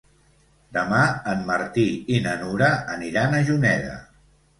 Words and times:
Demà 0.77 1.01
en 1.33 1.43
Martí 1.49 1.83
i 2.15 2.21
na 2.27 2.33
Nura 2.45 2.71
aniran 2.95 3.37
a 3.37 3.43
Juneda. 3.51 3.93